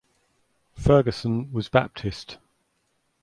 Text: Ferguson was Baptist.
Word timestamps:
Ferguson 0.73 1.51
was 1.53 1.69
Baptist. 1.69 2.39